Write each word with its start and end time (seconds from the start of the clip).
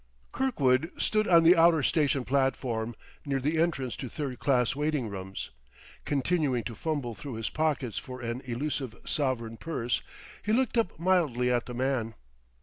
Kirkwood 0.31 0.89
stood 0.97 1.27
on 1.27 1.43
the 1.43 1.55
outer 1.55 1.83
station 1.83 2.25
platform, 2.25 2.95
near 3.23 3.39
the 3.39 3.59
entrance 3.59 3.95
to 3.97 4.09
third 4.09 4.39
class 4.39 4.75
waiting 4.75 5.09
rooms. 5.09 5.51
Continuing 6.05 6.63
to 6.63 6.73
fumble 6.73 7.13
through 7.13 7.35
his 7.35 7.51
pockets 7.51 7.99
for 7.99 8.19
an 8.19 8.41
elusive 8.45 8.95
sovereign 9.05 9.57
purse, 9.57 10.01
he 10.41 10.53
looked 10.53 10.75
up 10.75 10.97
mildly 10.97 11.51
at 11.51 11.67
the 11.67 11.75
man. 11.75 12.15